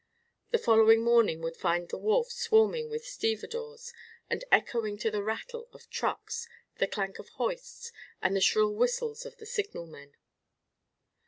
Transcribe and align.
The 0.49 0.57
following 0.57 1.03
morning 1.03 1.41
would 1.43 1.55
find 1.55 1.87
the 1.87 1.97
wharf 1.99 2.31
swarming 2.31 2.89
with 2.89 3.05
stevedores 3.05 3.93
and 4.31 4.43
echoing 4.51 4.97
to 4.97 5.11
the 5.11 5.21
rattle 5.21 5.69
of 5.73 5.91
trucks, 5.91 6.47
the 6.79 6.87
clank 6.87 7.19
of 7.19 7.29
hoists, 7.35 7.91
and 8.19 8.35
the 8.35 8.41
shrill 8.41 8.73
whistles 8.73 9.27
of 9.27 9.37
the 9.37 9.45
signalmen. 9.45 10.15